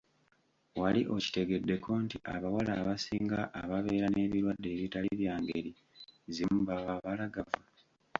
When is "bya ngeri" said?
5.19-5.71